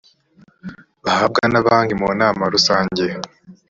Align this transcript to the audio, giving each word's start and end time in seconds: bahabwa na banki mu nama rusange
bahabwa 1.03 1.41
na 1.53 1.59
banki 1.65 1.93
mu 1.99 2.07
nama 2.21 2.43
rusange 2.53 3.05